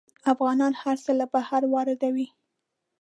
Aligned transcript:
افغانان 0.33 0.73
هر 0.81 0.95
څه 1.03 1.11
له 1.19 1.25
بهر 1.33 1.61
واردوي. 1.73 2.27